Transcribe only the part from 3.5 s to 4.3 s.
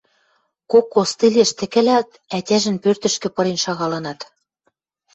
шагалынат